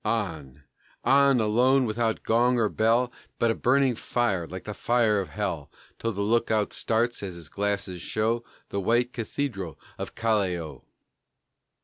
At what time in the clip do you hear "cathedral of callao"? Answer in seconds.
9.13-10.81